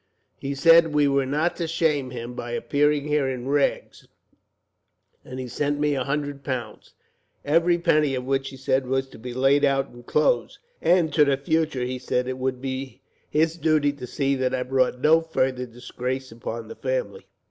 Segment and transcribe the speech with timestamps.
[0.39, 4.07] He said we were not to shame him by appearing here in rags,
[5.23, 6.95] and he sent me a hundred pounds,
[7.45, 10.57] every penny of which, he said, was to be laid out in clothes.
[10.81, 14.63] As to the future, he said it would be his duty to see that I
[14.63, 17.27] brought no further disgrace upon the family."